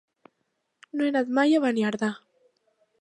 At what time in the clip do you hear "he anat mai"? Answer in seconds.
1.07-1.53